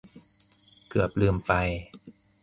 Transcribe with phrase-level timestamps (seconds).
[0.89, 1.51] เกือบลืมไป